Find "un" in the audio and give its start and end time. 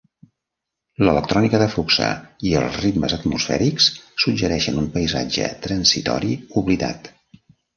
4.85-4.89